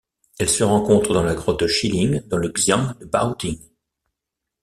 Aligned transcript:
Elle 0.39 0.49
se 0.49 0.63
rencontre 0.63 1.13
dans 1.13 1.21
la 1.21 1.35
grotte 1.35 1.67
Shilin 1.67 2.21
dans 2.25 2.37
le 2.37 2.51
xian 2.51 2.95
de 2.99 3.05
Baoting. 3.05 3.59